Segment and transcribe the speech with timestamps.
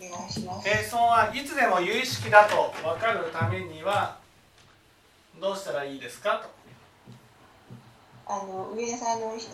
[0.00, 0.68] お願いします。
[0.68, 4.18] 閉村はいつでも有意識だと分かるためには
[5.40, 6.38] どうしたらいいですか？
[6.40, 6.48] と
[8.32, 9.50] あの上田さんあの一つ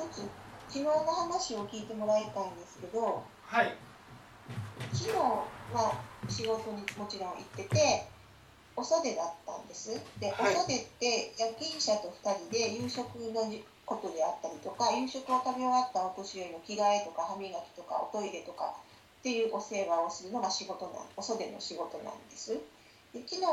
[0.69, 3.75] 昨日の話を聞いてもらいたいんですけど、はい
[4.93, 8.07] 昨日は仕事にもちろん行ってて
[8.77, 9.99] お袖だったんです。
[10.21, 18.75] で、はいお袖って夜勤者と2人で夕食のじことであったりとか夕食を食べ終わったお年寄りの着替えとか歯磨きとかおトイレとか
[19.27, 22.55] っていうお世話をするのが仕事なんお袖の仕事なんです。
[23.11, 23.51] で昨日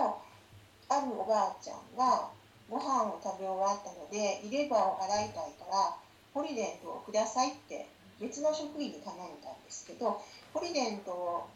[0.85, 2.29] あるおばあちゃんが
[2.69, 5.97] ご飯を食べ終わったので入れ歯を洗いたいから
[6.29, 7.89] ポリデントをくださいって
[8.21, 10.21] 別の職員に頼んだんですけど
[10.53, 11.49] ポリデントを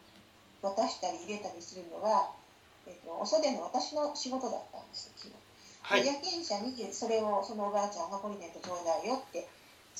[0.62, 2.34] 渡したり入れたりするのは、
[2.88, 5.34] えっとお袖の私の仕事だったんです昨日。
[5.82, 9.46] はいで夜勤者にそれをそのおばあちゃんがポリデントちょうだいよって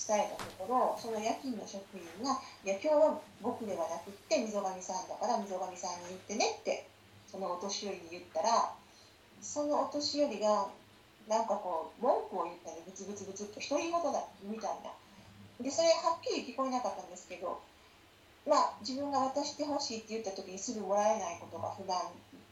[0.07, 6.87] 伝えたところその夜勤の職員が「いや今日は僕ではなくって溝上さんだから溝上さんに言ってね」って
[7.27, 8.75] そのお年寄りに言ったら
[9.43, 10.69] そのお年寄りが
[11.27, 14.93] なんかこう文句を言ったりブツブツブツっと独り言だみたいな。
[15.61, 17.61] でそれはっきり聞こえなかったんですけど
[18.47, 21.99] まあ自分が渡してほしいって言った時にすぐもらえないことが不安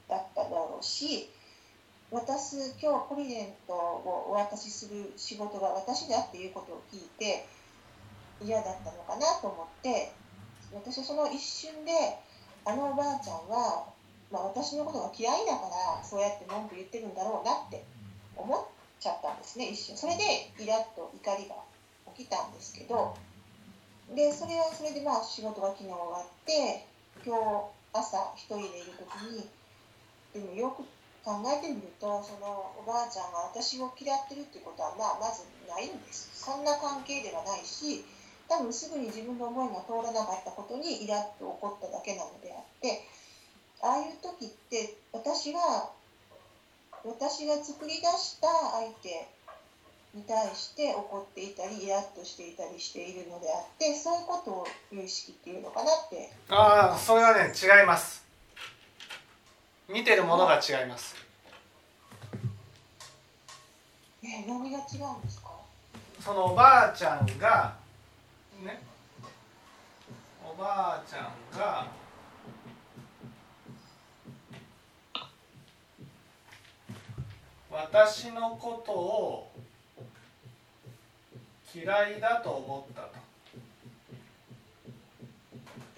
[0.08, 1.30] だっただろうし
[2.10, 7.46] 渡す今日ポリデントをお渡しする仕事が私だっていうことを聞いて
[8.40, 10.12] 嫌だったのかなと思って
[10.72, 11.90] 私はその一瞬で
[12.64, 13.90] あのおばあちゃんは、
[14.30, 15.66] まあ、私のことが嫌いだか
[15.98, 17.84] らそうやって文句言ってるんだろうなって
[18.36, 18.64] 思っ
[19.00, 19.96] ちゃったんですね一瞬。
[19.96, 20.22] それで
[20.62, 21.56] イラッと怒りが
[22.14, 23.16] 起きたんですけど
[24.14, 26.86] でそれはそれでまあ仕事が昨日終わって
[27.24, 29.48] 今日朝一人でいる時に
[30.34, 30.84] でもよく
[31.26, 36.30] 考えてみるとそのおばあちゃんが私を嫌ってるっていうことはまあまずないんです。
[36.38, 38.06] そんな関係ではないし
[38.48, 43.02] 多分すぐに自分の思いが通らなかったことにイラッと怒っただけなのであって
[43.82, 45.90] ああいう時って私が
[47.02, 48.46] 私が作り出した
[48.78, 49.26] 相手
[50.14, 56.30] に対して怒っていたりイラッとしていたりしているのであってそういうことを有意識っていうのかなって。
[56.48, 58.25] ああそれはね違います。
[59.88, 61.14] 見てるものが違います。
[64.24, 65.50] え何が違うんですか？
[66.20, 67.76] そのおばあちゃんが
[68.64, 68.80] ね？
[70.44, 71.86] おばあちゃんが
[77.70, 79.52] 私のことを
[81.74, 83.25] 嫌いだと思ったと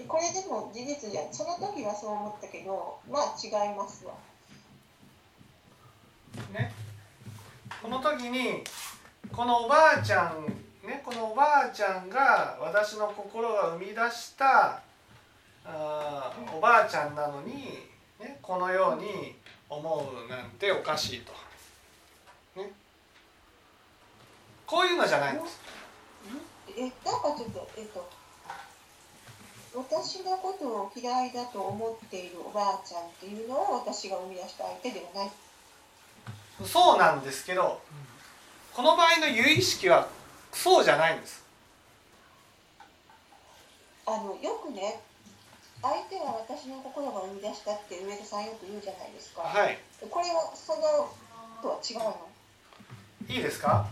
[0.09, 1.33] これでも事実じゃん。
[1.33, 4.15] その時はそう思ったけどまあ違いますわ。
[6.53, 6.73] ね。
[7.83, 8.65] この時に
[9.33, 10.47] このおばあちゃん
[10.87, 14.81] ねこのおばあちゃんが私の心が生み出した
[15.65, 17.55] あーおばあちゃんなのに、
[18.19, 19.37] ね、このように
[19.69, 21.33] 思うなんておかしいと、
[22.61, 22.71] ね、
[24.67, 25.61] こういうのじゃないんです。
[26.77, 28.18] えなんかちょっとえっと
[29.79, 35.31] 私のことを嫌いだと思っているおばあちゃんっていうのを私が生み出した相手ではない。
[36.65, 37.81] そうなんですけど
[38.75, 40.09] この場合の有意識は
[40.53, 41.45] そうじゃないんです。
[44.07, 45.01] あのよくね
[45.81, 49.79] 相手は私の心が生み出したって上田さんよく言うじゃないですか、はい。
[50.11, 51.09] これはその
[51.63, 52.29] とは違うの？
[53.29, 53.87] いいですか？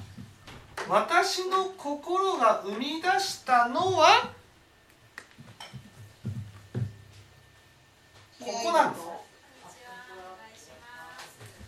[0.88, 4.30] 私の心が生み出したのは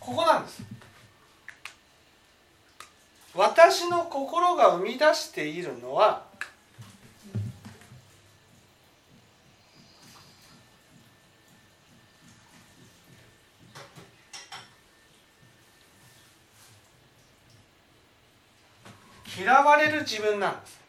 [0.09, 0.63] ここなんです。
[3.35, 6.23] 私の心が生み出しているのは
[19.39, 20.81] 嫌われる自分なんです。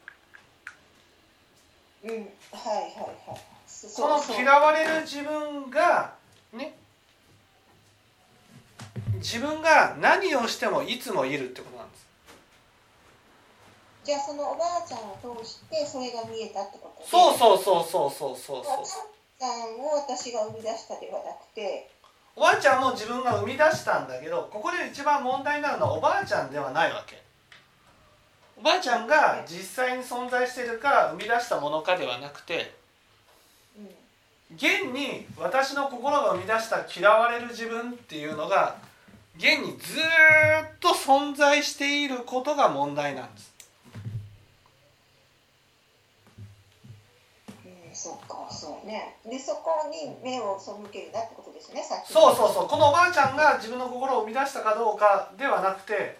[2.05, 2.25] うんはいはい
[3.29, 3.39] はい。
[3.67, 6.13] そこの嫌われる自分が
[6.53, 6.78] ね
[9.19, 12.07] 自分が何をしてもいつもいるってことなんです。
[14.03, 18.57] じゃあそのおばあちゃんを通してそれが見えたってことでそうそうそうそうそうそう。
[18.59, 21.89] おばあちゃんを私が生み出したではなくて。
[22.35, 27.21] おばあちゃんも自分が生み出したんだけどここで一番問題になるのはおばあちゃんではないわけ。
[28.57, 32.73] おばあちゃんが実際に存在してるか生み出したものかではなくて
[33.77, 34.55] うん。
[34.55, 38.77] 現に私の心が生み出した嫌われる自分っていうのが
[39.39, 43.53] 現にずーっと存在していることが問題なんです。
[47.65, 49.15] うんそうかそうね。
[49.25, 52.67] でそこに目を背けるなってことですねさっきそうそうそう。
[52.67, 56.17] このおばあちゃんが自分の心を生み出したかどうかではなくて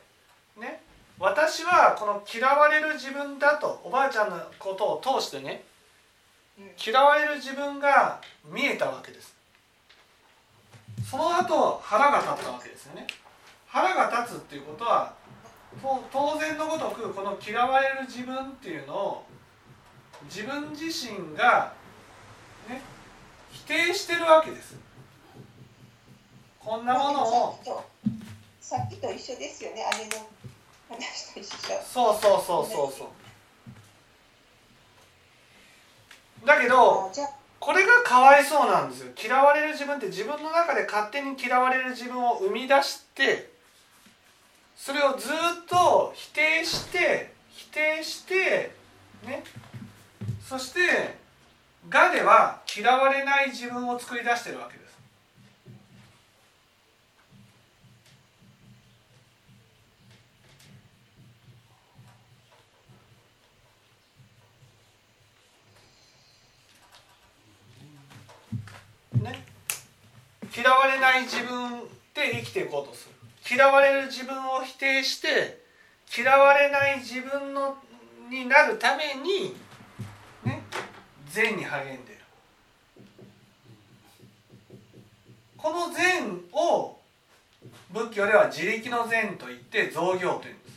[0.58, 0.82] ね。
[1.20, 5.66] 私はこの嫌われる自分だとおばあちゃんのことを通してね
[6.58, 6.72] うん。
[6.82, 9.36] 嫌われる自分が見えたわけです
[11.10, 13.08] その後腹が立ったわけですよね。
[13.68, 15.14] 腹が立つっていうことは
[15.82, 19.24] と当然のごとくこの嫌われる自分っていうのを
[20.26, 21.74] 自分自身が
[22.68, 22.82] ね
[23.52, 24.76] 否定してるわけです。
[26.60, 27.60] こんなものを。
[28.62, 29.84] さっきと一緒ですよね。
[29.98, 30.28] 姉の
[30.90, 31.58] 話と一緒。
[31.84, 33.06] そうそうそうそうそ
[36.44, 36.46] う。
[36.46, 37.12] だけど
[37.60, 39.12] これがかわいそうなんですよ。
[39.22, 43.52] 嫌われる自分って自分の中で勝手に嫌われる自分を生み出して
[44.76, 45.32] それをずっ
[45.68, 48.72] と否定して否定して
[49.26, 49.44] ね。
[50.50, 50.80] そして
[51.90, 54.90] がでは嫌われない自分を作り出してるわけです
[69.14, 69.46] ね。
[70.56, 71.82] 嫌われない自分
[72.14, 73.16] で生きていこうとする。
[73.56, 75.64] 嫌われる自分を否定して
[76.16, 77.78] 嫌われない自分の
[78.30, 79.56] になるために
[80.44, 80.62] ね
[81.30, 82.20] 善に励んでる。
[85.58, 86.98] この善を
[87.92, 90.70] 仏教では自力の善といって造業というんで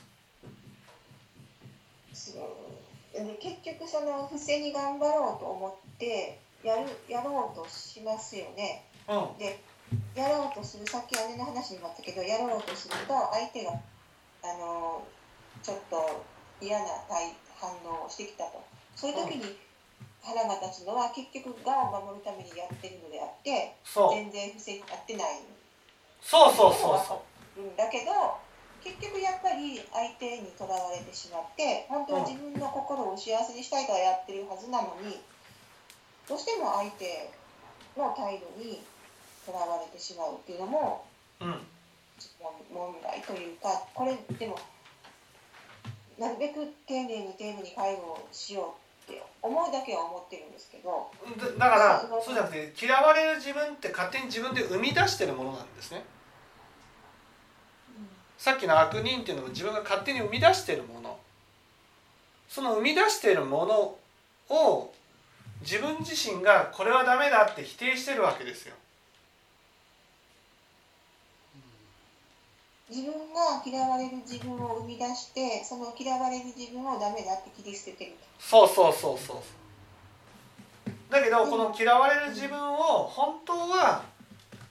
[2.14, 2.36] す。
[3.40, 8.84] 結局その不正に頑張ろうと思ってやるやろうとしますよね。
[9.08, 9.38] うん。
[9.38, 9.60] で
[10.14, 15.06] やろうとするさっき姉の話にもあったけどやろうとすると相手があの
[15.62, 16.24] ちょっと
[16.60, 18.62] 嫌な対反応をしてきたと。
[18.94, 19.56] そういう時に
[20.22, 25.42] 腹が立つのは結局我を守るためにやってるのであって全然不正になってない。
[26.22, 27.22] そうそうそうそ
[27.58, 27.60] う。
[27.60, 28.38] うんだけど
[28.82, 35.22] 結局やっぱり相手にとらわれてしまって本当は自分の心を幸せにしたいからやってるはずなのに
[36.28, 37.30] どうしても相手
[37.96, 38.80] の態度に
[39.44, 41.04] とらわれてしまうっていうのも
[41.40, 41.54] うん。
[42.72, 44.58] 問題というかこれでも
[46.18, 48.74] なるべく丁寧に丁寧に介護をしよ
[49.08, 56.04] うって思うだけは思ってるんですけどだだからそうじゃなくて嫌われる自分って勝手に自分で生み出してるものなんですね。
[58.38, 61.18] さっきの悪人っていうのも自分が勝手に生み出しているもの。
[62.48, 64.94] その生み出しているものを
[65.62, 68.74] 自分自身がこれはダメだって否定してるわけですよ。
[72.90, 78.12] 自分が嫌われる自分を生み出してその嫌われる自分をダメだって切り捨ててる。
[78.38, 79.36] そうそうそうそう。
[81.10, 84.02] だけどこの嫌われる自分を本当は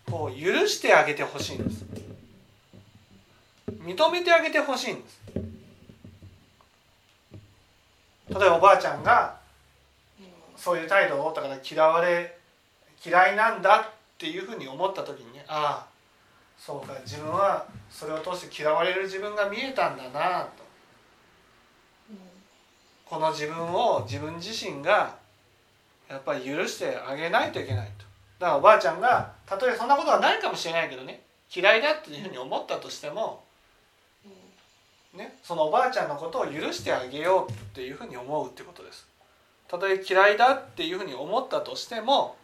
[0.08, 1.86] こう許してあげてほしいんです。
[3.68, 5.20] 認めてあげてほしいんです。
[8.30, 9.41] 例えばおばあちゃんがうん
[10.62, 12.38] そういう態度を取ったから嫌われ
[13.04, 13.84] 嫌いなんだっ
[14.20, 15.88] ていうふうに思った時にねああ
[16.56, 20.62] そうか自分はそれを通して嫌われる自分が見えたんだなと。
[23.06, 25.16] この自分を自分自身が
[26.08, 28.06] やっぱり許してあげないといけないと。
[28.40, 31.22] だからおばあちゃんがたとえそんなことはないかもしれないけどね
[31.54, 33.44] 嫌いだっていうふうに思ったとしても、
[35.14, 39.11] ね、そのおばあちゃんのことを許してあげようっていうふうに思うってことです。
[39.72, 42.36] たとえ嫌いだっていうふうに思ったとしても、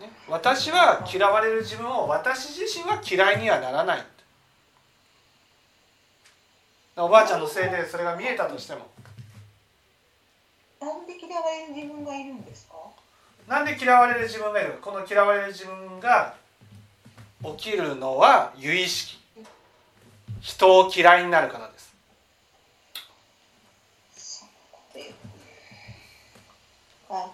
[0.00, 4.06] ね、私は嫌われる自分を私自身は嫌いにはならない。
[6.96, 8.86] おばあちゃんのせいでそれが見えたとしても。
[10.80, 12.74] なんで嫌われる自分がいるんですか？
[13.48, 14.78] なんで嫌われる自分がいる？
[14.80, 16.36] この嫌われる自分が
[17.42, 19.18] 起きるのは由意識。
[20.40, 21.92] 人を嫌いになるからです
[24.14, 24.46] そ
[24.94, 25.14] ういう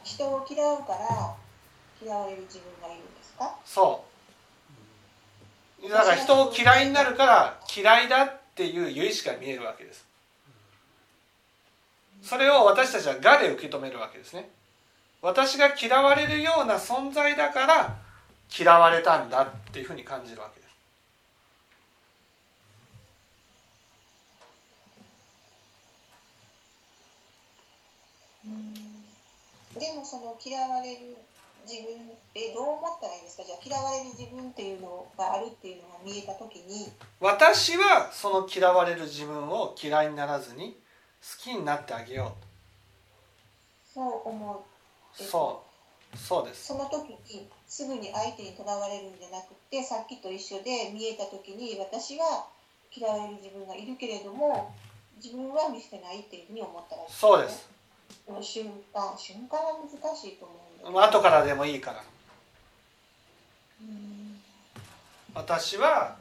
[0.05, 1.35] 人を嫌うから
[2.03, 3.55] 嫌われる自分がいるんですか？
[3.65, 4.05] そ
[5.83, 5.91] う。
[5.91, 10.05] だから人を嫌いになるから嫌いだっていう由意識が見えるわけです。
[12.23, 14.49] それを私たちは我で受け止めるわけですね。
[15.21, 17.97] 私が嫌われるような存在だから
[18.57, 20.64] 嫌われたんだっていうふうに感じるわけです。
[29.85, 31.17] でもその嫌われる
[31.69, 31.97] 自分っ
[32.33, 33.45] てどう思ったらいいんですか？
[33.45, 36.93] じゃあ嫌われる自分っていうのがあるっていうのが見えた時に。
[37.21, 40.77] 私はその嫌われる自分を嫌いにならずに
[41.21, 42.35] 好きになってあげよ
[43.95, 44.59] そう思っ
[45.21, 45.63] えっとそ
[46.15, 46.19] う。
[46.19, 46.67] そうです。
[46.67, 52.47] その時にすぐに相手にとらわれるんじゃなくてさっきと一緒で見えた時に私は
[52.95, 54.73] 嫌われる自分がいるけれども
[55.17, 57.67] 自分は見捨てないっていうふうに思ったらいいそうです。
[57.69, 57.74] こ
[58.29, 60.91] の瞬間瞬間は難しいと思うんだけど。
[60.93, 62.05] まあ後からでもいいから。
[63.81, 64.41] うん
[65.35, 66.17] 私は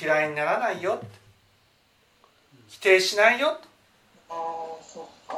[0.00, 1.00] 嫌いにならないよ。
[2.68, 3.58] 否定しないよ。
[4.28, 5.36] ああそっか。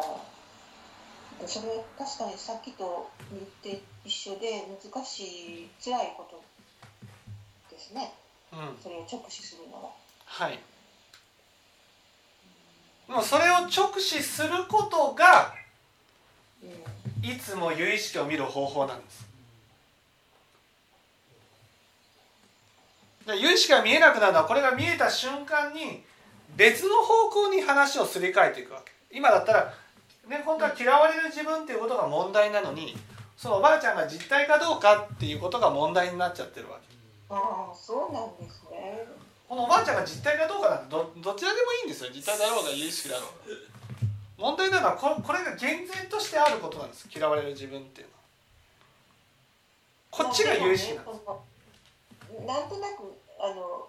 [1.46, 3.42] それ確かにさっきと言っ
[3.76, 5.22] て一緒で難し
[5.64, 6.42] い辛いこと
[7.74, 8.12] ですね。
[8.52, 8.76] うん。
[8.82, 9.90] それを直視するのは。
[10.26, 10.58] はい。
[13.06, 15.59] でもそれを直視することがうん
[17.22, 19.26] いつも有意識を見る方法なんです。
[23.26, 26.02] で有意識が見えなくなるのはこれが見えた瞬間に
[26.56, 28.92] 別の方向に話をすり替えていくわけ。
[29.10, 29.74] 今だったら
[30.28, 32.96] ね本当は嫌われる自分っていうことが問題なのに
[33.36, 36.86] そのおばあちゃんが実態かどうかっていうことが問題になっちゃってるわけ。
[37.30, 39.06] ああそうなんですね。
[39.48, 42.10] このおばあちゃんが実態かどうかなんてどどちらでもいいんですよ。
[42.12, 43.54] 実態だろうが有意識だろうが
[44.40, 47.06] 問題なのはここれが厳然としてあることなんです。
[47.14, 48.20] 嫌われる自分っていうのは。
[50.10, 51.20] こっちが有意識なんです。
[51.26, 51.36] まあ
[52.32, 53.86] でねなんとなくあの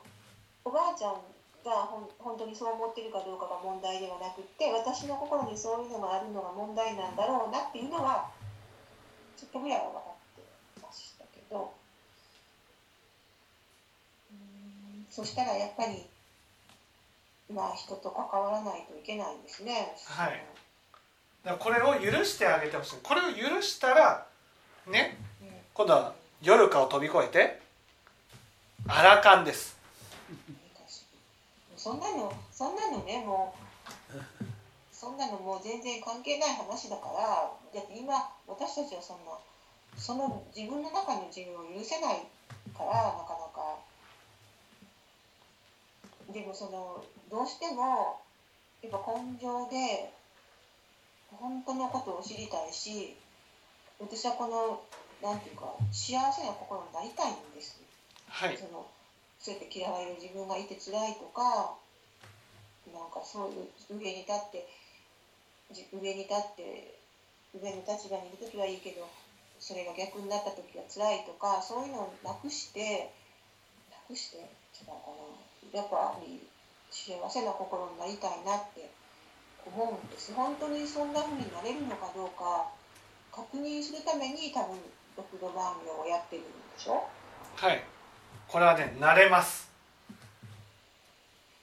[0.65, 1.23] おばあちゃん
[1.63, 8.29] がほん本当にそう思ってるかどうかが問題ではなくって私の心にそういうのがあるのが問題なんだろうなっていうのは
[9.37, 10.41] ちょっとぐらいは分かって
[10.83, 11.71] ましたけど。
[14.31, 16.05] うんそしたらやっぱり
[17.53, 19.95] まあ人と関わらないといけないんですね。
[20.05, 20.43] はい。
[21.43, 22.95] だからこれを許してあげてほしい。
[23.01, 24.25] これを許したら
[24.87, 25.47] ねうん。
[25.73, 27.61] 今度は夜かを飛び越えて
[28.87, 29.77] アラカンです。
[31.77, 34.45] そんなのそんなのねもう
[34.91, 38.13] そんなのもう全然関係ない話だからだって今
[38.47, 39.31] 私たちはそんな
[39.97, 42.27] その自分の中の自分を許せない
[42.77, 43.79] からなかなか。
[46.31, 48.19] でもそのどうしても
[48.83, 50.11] やっぱ根性で
[51.31, 53.15] 本当のことを知りたいし
[53.99, 54.83] 私はこの
[55.23, 57.79] なんていうか幸せな心になりたいんです。
[58.27, 58.57] はい。
[58.57, 58.85] その
[59.39, 61.73] そうやって嫌われる自分がいて辛いとか
[62.91, 64.67] なんかそういう上に立って
[65.71, 66.99] じ上に立って
[67.55, 69.07] 上の立場にいる時はいいけど
[69.59, 73.13] それが逆になった時は辛いとかそういうのをなくして
[73.89, 75.15] なくして違うか
[75.71, 75.79] な。
[75.79, 76.41] やっぱり
[76.91, 78.91] 幸せな心になりたいなって
[79.65, 80.33] 思うんです。
[80.33, 82.67] 本当にそんな風になれるのかどうか
[83.31, 84.77] 確認するために多分
[85.17, 87.07] 六度番号をやってるんでしょ？
[87.55, 87.83] はい。
[88.47, 89.71] これはね慣れます。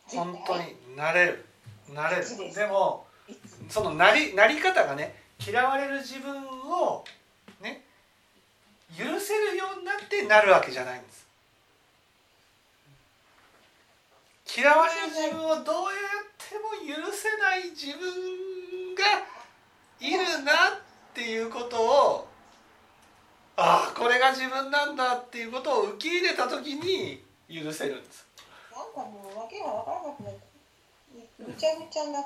[0.06, 1.44] 本当に慣れる。
[1.90, 2.54] 慣れる。
[2.54, 3.06] でも
[3.68, 5.14] そのなりなり方がね
[5.46, 7.04] 嫌われる自分を
[7.60, 7.84] ね
[8.96, 11.27] 許せるようになってなるわけじゃないんです
[14.58, 19.22] 嫌われる自分をどうやっても許せない自分が
[20.02, 20.82] いるなっ
[21.14, 22.26] ていうことを
[23.54, 28.26] ああこれが自分なんだっていうことを受け入れた時に許せるんです。
[28.74, 30.42] なんかもう訳が分からなくなって
[31.38, 32.18] ぐちゃぐちゃな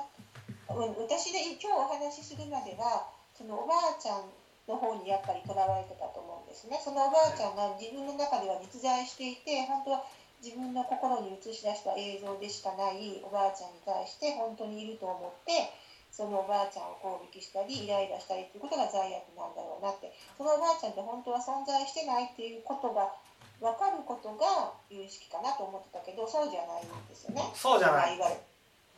[0.73, 4.25] 私で今日お話しするまではそのおばあちゃん
[4.67, 6.81] の方にやっぱりとらわれてたと思うんですね。
[6.83, 10.05] そのおばあちゃんが自分の中では実在していて本当は
[10.43, 15.71] 自分の心に映し出した映像でしかないおばあちゃんに対して本当にいると思って
[16.11, 23.15] そのおばあちゃんを攻撃したりイライラしたりっていうことが罪悪なんだろうなってそのおばあちゃんって本当は存在してないっていうことが
[23.63, 27.47] 分かることが有意識かなと思ってたけどそうじゃないんですよね。
[27.55, 28.43] そうじゃないまあわゆる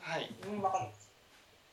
[0.02, 1.10] はいうん、わかります。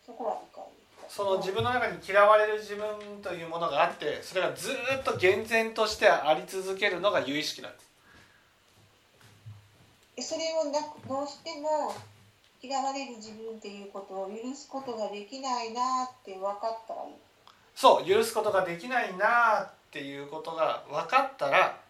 [0.05, 0.65] そこは理解。
[1.09, 2.85] その自分の中に嫌われる自分
[3.23, 7.92] というものがあってそれがずっと厳然としてあり続けるのが有意識なんです
[10.23, 11.95] それをなくどうしても
[12.63, 17.15] 嫌われる自分っていうことを許すことができないなって分かったらいい。
[17.75, 21.81] そう許すことができないなっていうことが分かったら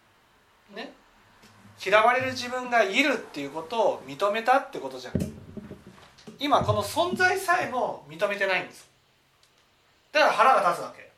[0.73, 0.93] ね
[1.85, 5.13] 嫌われる自分がいるっていうことを認めたってことじゃん。
[6.39, 8.89] 今この存在さえも認めてないんです
[10.11, 11.11] だから腹が立つわけ。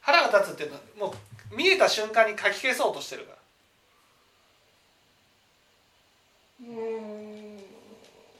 [0.00, 1.14] 腹が立つっていうのはも
[1.52, 3.41] う見えた瞬間に書き消そうとしてるから。
[6.62, 7.56] うん、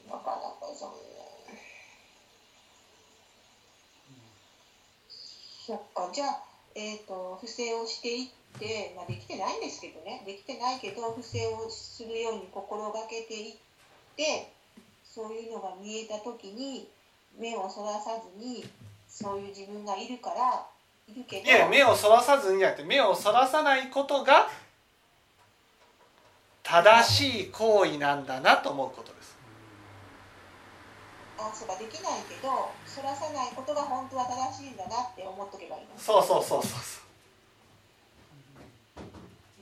[0.09, 1.13] なかなか残念。
[5.67, 6.43] そっか、じゃあ、
[6.75, 13.55] えっ、と、不正をしていって、まあ、できてないんですけどね、できてないけど、不正をするように心がけていっ
[14.17, 14.53] て、
[15.05, 16.89] そういうのが見えたときに、
[17.39, 18.65] 目をそらさずに、
[19.09, 20.67] そういう自分がいるから、
[21.09, 24.49] いるけどいや目をそらさずにじゃなくて目をそらさないことが
[26.63, 29.37] 正しい行為なんだなと思うことです。
[31.39, 35.89] あそうかできないけどそらさないことが本当は正しいんだなって思っとけばいいの。
[35.99, 37.03] そうそうそうそうそう。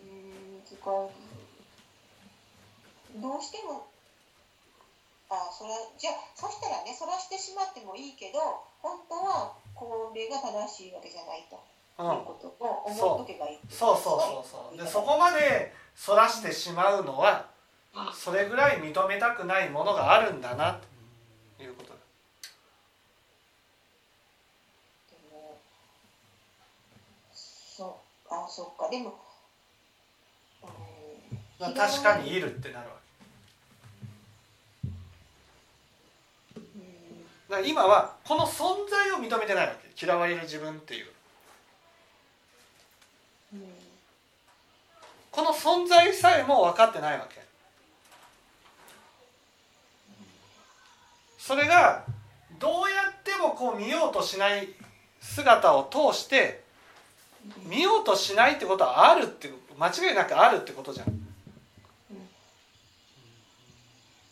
[0.05, 0.77] うん難しい
[3.21, 3.89] どうしても
[5.31, 8.39] あそれじゃあそしたらねそらしてしまってもいいけど
[8.83, 11.57] 本当はこれが正しいわけじゃないと。
[11.57, 11.70] うん
[12.03, 14.79] いうことを思っとけばいいそうそうそうそう。
[14.79, 17.47] でそこまでそらしてしまうのは
[18.15, 20.81] それぐらい認めたくないものがあるんだな
[21.59, 21.97] ということだ。
[25.11, 25.57] でも
[27.33, 28.89] そうあそっか。
[28.91, 29.15] でも
[30.63, 30.69] うん
[31.59, 32.97] まあ確かにいるってなるわ
[34.85, 34.89] け。
[36.59, 36.63] うん。
[37.51, 39.91] だから今はこの存在を認めてないわけ。
[40.03, 41.07] 嫌われる自分っていう
[43.53, 43.61] うん
[45.31, 47.41] この存在さえも分かってないわけ。
[51.39, 52.05] それが
[52.59, 54.69] どうやってもこう見ようとしない
[55.21, 56.63] 姿を通して
[57.65, 61.07] 見ようとしないってことはあるって間違いなくあるってことじゃん。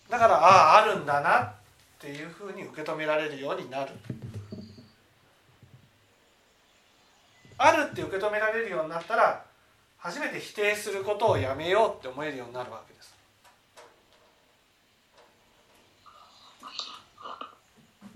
[0.09, 1.53] だからあああるんだなっ
[1.99, 3.93] ていうふうに受け止められるようになる。
[7.57, 9.45] あるって受け止められるようになったら
[9.99, 13.15] 初めて否定することをやめようって思えるようになるわけです。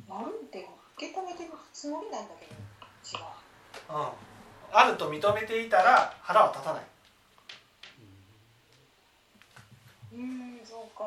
[0.08, 4.08] あるって受け止めてるつもりなんだけど違ううん、
[4.70, 6.82] あると認めていたら腹は立たない。
[10.14, 11.04] うんそうか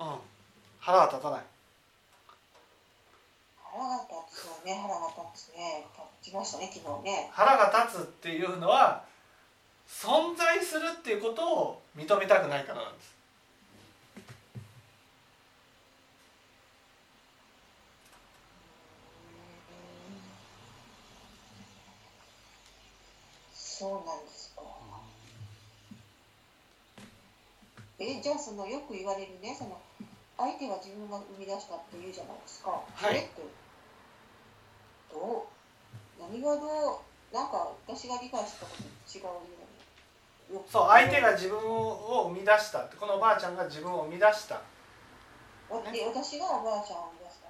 [0.00, 0.06] な。
[0.06, 0.18] うん、
[0.80, 1.42] 腹は立たない。
[3.62, 4.74] 腹が立つよね。
[4.82, 5.86] 腹が立つね。
[6.20, 7.30] 立ちましたね昨日ね。
[7.32, 9.04] 腹が立つっていうのは
[9.88, 13.16] 存在するっていうことを認めたくないからなんです。
[23.54, 24.62] そうなんですか。
[28.00, 29.80] えじゃあそのよく言われるねその
[30.36, 33.26] 相手は自分が生み出したって言うじゃないですか、はい。
[35.10, 36.22] どう？
[36.22, 37.34] 何がどう？
[37.34, 39.24] なんか私が理解したことと違う
[40.70, 44.60] そう相手が自分を生み出したこのおばあちゃんが自分を生み出した。
[45.92, 47.48] で私がおばあちゃんを生み出した？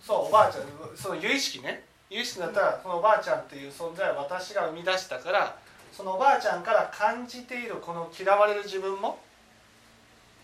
[0.00, 0.64] そうおばあちゃん
[0.96, 1.84] その有意識ね。
[2.08, 5.56] 有意識だったらそのおばあちゃんっていう存在は私が生み出したから
[5.92, 9.18] そのおばあちゃんから感じているこの嫌われる自分も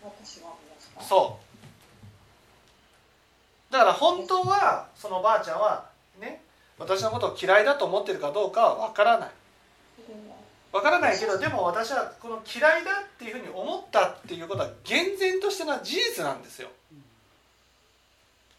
[0.03, 1.01] 私が生み出した？
[1.01, 1.39] そ
[3.69, 3.73] う。
[3.73, 6.41] だから本当はそのおばあちゃんはね
[6.77, 9.29] 私のことを嫌いだと思ってるかどうかは分からない
[10.71, 16.69] 分からないけどでも私はこの嫌いだっていうふうに思ったっていうことは厳然としての事実なんですよ。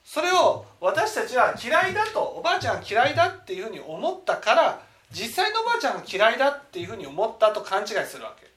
[0.04, 4.80] それを私たちは嫌いだとおばあちゃんが嫌いだっていうふうに思ったから
[5.12, 8.48] 実際のおばあちゃんが嫌いだっていうふうに思ったと勘違いするわけ。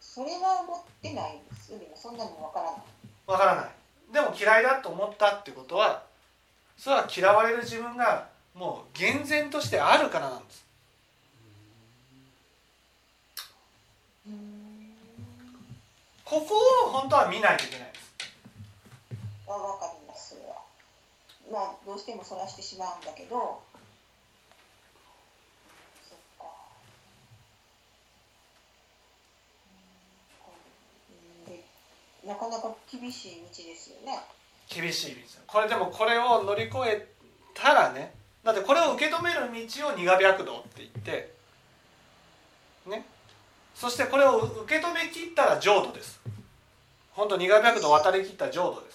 [0.00, 2.80] それは思ってないんですよでもそんなのわからない。
[3.26, 3.70] わからない。
[4.12, 6.02] でも嫌いだと思ったってことは
[6.76, 10.63] それは嫌われる自分がもう厳然としてあるからなんです
[16.24, 16.54] ここ
[16.86, 18.12] を本当は見ないといけないです。
[19.46, 20.36] あわかります
[21.52, 23.62] まあどうしてもそらしてしまうんだけど。
[26.08, 26.46] そっか。
[31.46, 31.52] うん。
[31.52, 31.64] で
[32.26, 34.18] なかなか厳しい道ですよね。
[34.68, 37.06] 厳しい道これでもこれを乗り越え
[37.54, 41.33] たらねだってこれを受け止める道を苦白道って言ってね
[43.84, 46.18] そしてこれを受け止めきったら浄土です。
[47.12, 48.90] 本当苦白道を渡りきった浄土で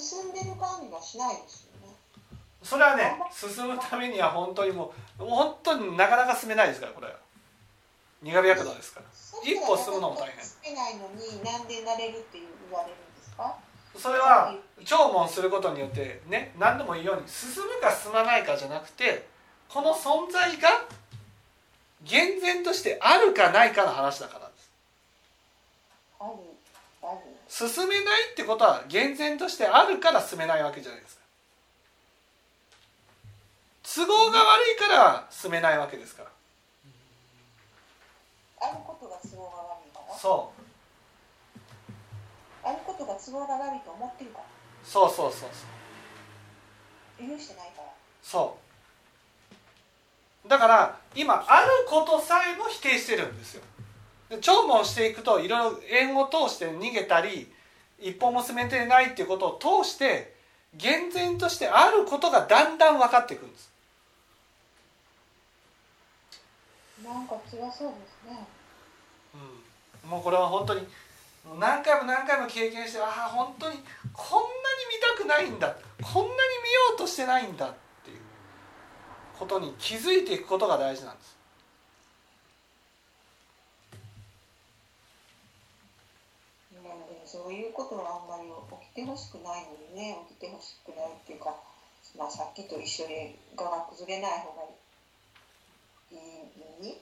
[0.00, 1.94] 進んでる感じはしないですよね。
[2.62, 7.12] それはね進むためには本当にもう本当になかなか進めないですからこれは。
[8.22, 9.06] 苦白道ですから。
[9.44, 10.42] 一歩進むのも大変。
[10.42, 13.58] 進めないのになんでなれるって言われるんですか？
[13.94, 14.54] それは
[14.86, 19.26] 聴聞することによってね何でもいいように進むか進まないかじゃなくて
[19.68, 20.86] この存在が
[22.02, 24.70] 厳然としてあるかないかの話だからです。
[26.18, 26.32] ある
[27.02, 27.18] ある。
[27.48, 31.20] 進めないってことは厳然としてあるから進めないわけじゃないですか。
[33.82, 36.30] 都合が悪いから進めないわけですから。
[38.62, 40.52] あることが都合が悪いからそ
[42.62, 44.44] あることが都合が悪いと思ってるから。
[44.44, 44.48] う
[44.84, 47.28] そうそうそうそう。
[47.28, 47.88] 許してないから。
[48.22, 48.69] そう
[50.46, 53.62] だから今あることさえも否定してるんですよ。
[54.28, 57.52] で聴聞していくといろいろ縁を通して逃げたり
[57.98, 60.34] 一歩も進めてないっていうことを通して
[60.74, 63.70] 厳然としてあることがだんだん分かっていくんです。
[67.04, 68.46] なんか辛そうですね。
[70.04, 70.86] うん、もうこれは本当に
[71.58, 73.78] 何回も何回も経験してああ本当に
[74.12, 74.50] こんなに
[74.94, 76.36] 見たくないんだこんなに見よ
[76.94, 77.74] うとしてないんだ
[79.40, 81.40] ことに気づいていくことが大事なんです。
[87.24, 88.50] そういうことはあんまり
[88.92, 91.54] 起きてほしくないのにね、起きてほしくないっていうか、
[92.18, 94.66] まあさっきと一緒に我が崩れない方が
[96.10, 96.18] いい
[96.82, 96.98] のに、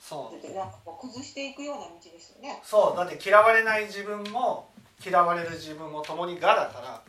[0.00, 2.60] そうでなんかこう崩していくような道ですよね。
[2.62, 4.70] そうだって嫌われない自分も
[5.04, 7.02] 嫌われる自分も共に我だか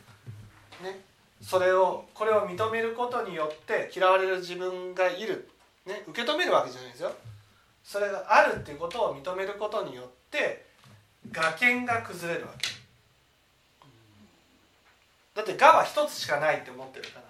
[0.82, 1.00] らね
[1.42, 5.50] それをこれを認めることによって嫌われる自分がいる、
[5.86, 7.12] ね、受け止めるわけじゃないですよ。
[7.84, 10.66] それがあるっていうことを認めることによって
[11.32, 12.70] 崖が崩れるわけ。
[15.36, 17.26] だって我は一つしかないって思ってるから。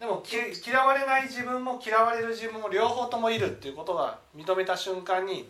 [0.00, 5.46] でも嫌われない自分も嫌われる自分も両方ともいるっていうことが認めた瞬間に、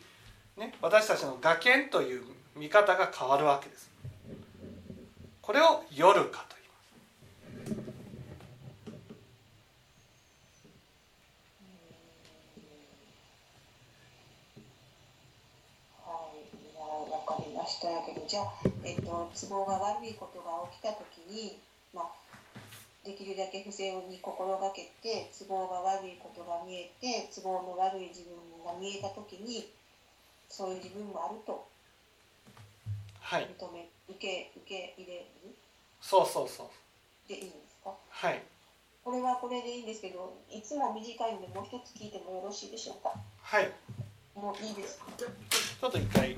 [0.56, 2.22] ね、私たちの崖という
[2.56, 3.88] 見方が変わるわけです。
[5.40, 7.85] これを夜かと言います
[16.04, 16.42] はい、
[16.74, 16.85] まあ、
[17.18, 18.53] わかりましたやけど、じゃあ、
[18.85, 21.59] えっと、都合が悪いことが起きたときに、
[21.93, 22.14] まあ、
[23.05, 29.66] できるだけ不正に心がけて、都合が悪いことが見えて、都合の悪い自分が見えたときに、
[30.49, 31.66] そういう自分もあると
[33.19, 33.51] はい。
[33.59, 35.27] 認め、受け、受け入れる？
[36.01, 37.29] そうそうそう。
[37.29, 37.90] でいいんですか？
[38.11, 38.43] はい。
[39.03, 43.11] これはこれでいいんですけど、いつも短いのでもう一つ聞いてもよろしいでしょうか？
[43.43, 43.73] はい。
[44.37, 45.07] もういいですか？
[45.19, 46.37] ちょっと一回